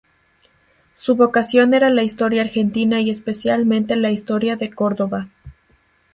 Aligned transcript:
Su 0.95 1.15
vocación 1.15 1.75
era 1.75 1.91
la 1.91 2.01
historia 2.01 2.41
argentina, 2.41 3.01
y 3.01 3.11
especialmente 3.11 3.95
la 3.95 4.09
"historia 4.09 4.55
de 4.55 4.71
Córdoba". 4.71 5.27